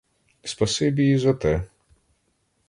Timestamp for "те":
1.33-1.63